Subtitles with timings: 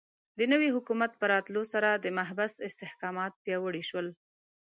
[0.37, 4.07] د نوي حکومت په راتلو سره د محبس استحکامات پیاوړي شول.